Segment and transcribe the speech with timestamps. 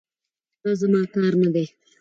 [0.61, 1.65] دا زما کار نه دی.